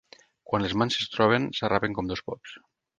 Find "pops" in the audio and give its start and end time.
2.31-2.61